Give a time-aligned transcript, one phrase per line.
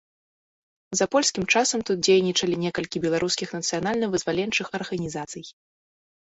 [1.01, 5.43] За польскім часам тут дзейнічалі некалькі беларускіх нацыянальна-вызваленчых арганізацый.